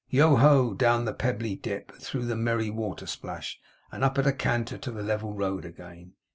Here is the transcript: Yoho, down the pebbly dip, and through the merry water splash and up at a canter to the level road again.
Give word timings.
Yoho, 0.09 0.73
down 0.73 1.05
the 1.05 1.13
pebbly 1.13 1.53
dip, 1.55 1.91
and 1.93 2.01
through 2.01 2.25
the 2.25 2.35
merry 2.35 2.71
water 2.71 3.05
splash 3.05 3.59
and 3.91 4.03
up 4.03 4.17
at 4.17 4.25
a 4.25 4.33
canter 4.33 4.75
to 4.79 4.89
the 4.89 5.03
level 5.03 5.35
road 5.35 5.63
again. 5.63 6.13